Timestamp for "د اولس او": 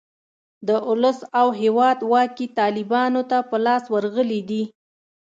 0.67-1.47